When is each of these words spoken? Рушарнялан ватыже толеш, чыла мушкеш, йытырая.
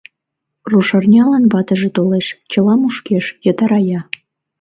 Рушарнялан 0.69 1.43
ватыже 1.53 1.89
толеш, 1.95 2.27
чыла 2.51 2.73
мушкеш, 2.81 3.25
йытырая. 3.45 4.01